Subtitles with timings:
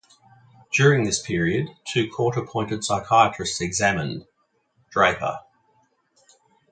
[0.73, 4.25] During this period, two court-appointed psychiatrists examined...
[4.89, 5.41] Draper.